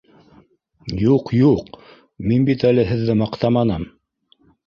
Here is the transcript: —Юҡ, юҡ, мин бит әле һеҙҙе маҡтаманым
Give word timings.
—Юҡ, 1.01 1.29
юҡ, 1.39 1.69
мин 2.31 2.47
бит 2.49 2.65
әле 2.71 2.87
һеҙҙе 2.95 3.19
маҡтаманым 3.23 3.87